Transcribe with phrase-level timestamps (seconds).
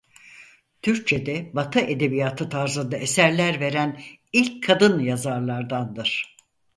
[0.81, 4.01] Türkçede Batı edebiyatı tarzında eserler veren
[4.33, 6.37] ilk kadın yazarlardandır.